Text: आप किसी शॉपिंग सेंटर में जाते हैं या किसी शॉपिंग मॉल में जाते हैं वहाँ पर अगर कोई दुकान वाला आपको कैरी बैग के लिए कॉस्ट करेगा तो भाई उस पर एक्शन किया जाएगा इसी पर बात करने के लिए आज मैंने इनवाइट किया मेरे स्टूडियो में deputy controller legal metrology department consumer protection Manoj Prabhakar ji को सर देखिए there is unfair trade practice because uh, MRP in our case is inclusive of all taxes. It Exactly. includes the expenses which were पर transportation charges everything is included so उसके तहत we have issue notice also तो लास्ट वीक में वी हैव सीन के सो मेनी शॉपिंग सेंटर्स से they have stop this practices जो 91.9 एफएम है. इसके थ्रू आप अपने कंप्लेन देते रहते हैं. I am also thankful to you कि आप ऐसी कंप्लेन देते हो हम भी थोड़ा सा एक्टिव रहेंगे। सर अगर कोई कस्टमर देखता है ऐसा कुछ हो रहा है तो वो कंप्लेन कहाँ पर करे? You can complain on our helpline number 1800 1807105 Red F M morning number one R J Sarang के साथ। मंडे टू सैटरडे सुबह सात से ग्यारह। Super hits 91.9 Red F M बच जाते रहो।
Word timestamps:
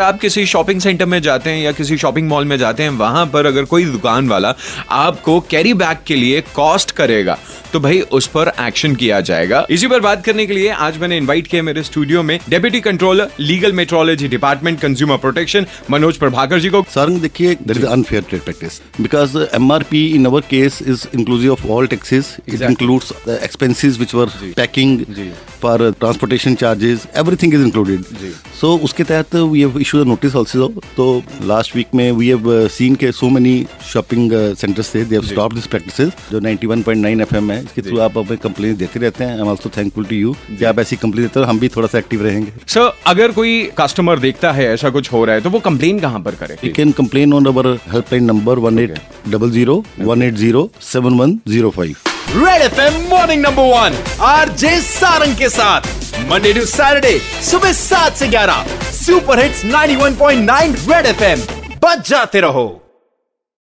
आप 0.00 0.18
किसी 0.20 0.44
शॉपिंग 0.46 0.80
सेंटर 0.80 1.06
में 1.06 1.20
जाते 1.22 1.50
हैं 1.50 1.62
या 1.62 1.72
किसी 1.72 1.96
शॉपिंग 1.98 2.28
मॉल 2.28 2.44
में 2.44 2.56
जाते 2.58 2.82
हैं 2.82 2.90
वहाँ 2.98 3.26
पर 3.32 3.46
अगर 3.46 3.64
कोई 3.72 3.84
दुकान 3.84 4.28
वाला 4.28 4.54
आपको 4.98 5.38
कैरी 5.50 5.74
बैग 5.74 5.98
के 6.06 6.16
लिए 6.16 6.40
कॉस्ट 6.54 6.90
करेगा 7.00 7.38
तो 7.72 7.80
भाई 7.80 8.00
उस 8.18 8.26
पर 8.26 8.52
एक्शन 8.60 8.94
किया 9.02 9.20
जाएगा 9.20 9.64
इसी 9.70 9.86
पर 9.88 10.00
बात 10.00 10.24
करने 10.24 10.46
के 10.46 10.54
लिए 10.54 10.70
आज 10.86 10.98
मैंने 10.98 11.16
इनवाइट 11.16 11.46
किया 11.46 11.62
मेरे 11.62 11.82
स्टूडियो 11.82 12.22
में 12.22 12.38
deputy 12.48 12.80
controller 12.80 13.30
legal 13.40 13.72
metrology 13.72 14.28
department 14.28 14.80
consumer 14.80 15.16
protection 15.18 15.66
Manoj 15.90 16.16
Prabhakar 16.18 16.60
ji 16.60 16.70
को 16.70 16.84
सर 16.94 17.10
देखिए 17.20 17.56
there 17.62 17.78
is 17.78 17.86
unfair 17.90 18.22
trade 18.22 18.44
practice 18.44 18.80
because 19.00 19.36
uh, 19.36 19.46
MRP 19.54 20.02
in 20.14 20.26
our 20.26 20.42
case 20.44 20.80
is 20.82 21.06
inclusive 21.12 21.52
of 21.52 21.70
all 21.70 21.86
taxes. 21.86 22.32
It 22.38 22.48
Exactly. 22.48 22.72
includes 22.72 23.12
the 23.24 23.42
expenses 23.42 23.98
which 23.98 24.14
were 24.14 24.28
पर 25.62 25.90
transportation 26.00 26.54
charges 26.54 27.06
everything 27.16 27.54
is 27.54 27.62
included 27.62 28.04
so 28.60 28.76
उसके 28.84 29.04
तहत 29.04 29.34
we 29.34 29.60
have 29.60 29.78
issue 29.80 30.04
notice 30.04 30.36
also 30.36 30.68
तो 30.96 31.22
लास्ट 31.44 31.76
वीक 31.76 31.86
में 31.94 32.10
वी 32.12 32.28
हैव 32.28 32.68
सीन 32.68 32.94
के 32.94 33.12
सो 33.12 33.28
मेनी 33.28 33.66
शॉपिंग 33.92 34.32
सेंटर्स 34.56 34.86
से 34.86 35.04
they 35.04 35.16
have 35.16 35.26
stop 35.26 35.54
this 35.54 35.66
practices 35.66 36.12
जो 36.32 36.40
91.9 36.40 37.20
एफएम 37.20 37.50
है. 37.52 37.62
इसके 37.64 37.82
थ्रू 37.82 37.98
आप 38.00 38.18
अपने 38.18 38.36
कंप्लेन 38.36 38.76
देते 38.76 39.00
रहते 39.00 39.24
हैं. 39.24 39.32
I 39.32 39.40
am 39.40 39.48
also 39.48 39.70
thankful 39.76 40.04
to 40.04 40.16
you 40.16 40.32
कि 40.50 40.64
आप 40.64 40.78
ऐसी 40.78 40.96
कंप्लेन 40.96 41.26
देते 41.26 41.40
हो 41.40 41.46
हम 41.46 41.58
भी 41.58 41.68
थोड़ा 41.68 41.88
सा 41.88 41.98
एक्टिव 41.98 42.22
रहेंगे। 42.24 42.52
सर 42.66 42.92
अगर 43.06 43.32
कोई 43.32 43.70
कस्टमर 43.78 44.18
देखता 44.18 44.52
है 44.52 44.72
ऐसा 44.74 44.90
कुछ 44.90 45.12
हो 45.12 45.24
रहा 45.24 45.34
है 45.34 45.40
तो 45.40 45.50
वो 45.50 45.58
कंप्लेन 45.60 45.98
कहाँ 46.00 46.20
पर 46.20 46.34
करे? 46.34 46.56
You 46.64 46.72
can 46.76 46.92
complain 46.92 47.32
on 47.34 47.46
our 47.46 47.66
helpline 47.92 48.24
number 48.24 48.58
1800 48.60 49.82
1807105 50.06 52.09
Red 52.32 52.62
F 52.62 52.80
M 52.80 53.00
morning 53.10 53.40
number 53.42 53.62
one 53.62 53.94
R 54.22 54.48
J 54.48 54.70
Sarang 54.80 55.36
के 55.36 55.48
साथ। 55.48 55.86
मंडे 56.28 56.52
टू 56.52 56.64
सैटरडे 56.66 57.18
सुबह 57.42 57.72
सात 57.72 58.16
से 58.16 58.28
ग्यारह। 58.28 58.66
Super 58.92 59.42
hits 59.42 59.64
91.9 59.64 60.74
Red 60.90 61.06
F 61.06 61.22
M 61.22 61.40
बच 61.84 62.08
जाते 62.10 62.40
रहो। 62.40 62.66